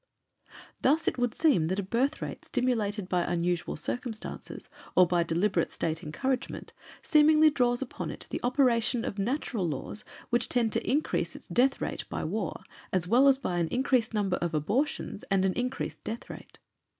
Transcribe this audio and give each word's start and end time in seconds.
Thus, 0.81 1.07
it 1.07 1.19
would 1.19 1.35
seem 1.35 1.67
that 1.67 1.77
a 1.77 1.83
birth 1.83 2.23
rate 2.23 2.43
stimulated 2.43 3.07
by 3.07 3.21
unusual 3.21 3.75
circumstances 3.75 4.67
or 4.95 5.05
by 5.05 5.21
deliberate 5.21 5.69
State 5.69 6.01
encouragement, 6.01 6.73
seemingly 7.03 7.51
draws 7.51 7.83
upon 7.83 8.09
it 8.09 8.25
the 8.31 8.39
operation 8.41 9.05
of 9.05 9.19
natural 9.19 9.67
laws 9.67 10.03
which 10.31 10.49
tend 10.49 10.71
to 10.71 10.89
increase 10.89 11.35
its 11.35 11.47
death 11.47 11.79
rate 11.79 12.05
by 12.09 12.23
War, 12.23 12.63
as 12.91 13.07
well 13.07 13.27
as 13.27 13.37
by 13.37 13.59
an 13.59 13.67
increased 13.67 14.11
number 14.11 14.37
of 14.37 14.55
abortions, 14.55 15.21
and 15.29 15.45
an 15.45 15.53
increased 15.53 16.03
death 16.03 16.31
rate. 16.31 16.57